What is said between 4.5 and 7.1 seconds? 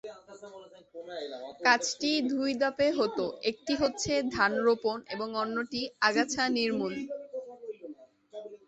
রোপণ" এবং অন্যটি "আগাছা নির্মূল"।